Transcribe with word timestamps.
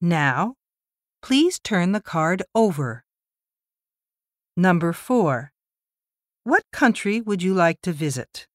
Now, 0.00 0.54
please 1.22 1.58
turn 1.58 1.90
the 1.90 2.00
card 2.00 2.42
over. 2.54 3.04
Number 4.56 4.92
4. 4.92 5.52
What 6.44 6.62
country 6.72 7.20
would 7.20 7.42
you 7.42 7.52
like 7.52 7.80
to 7.82 7.92
visit? 7.92 8.46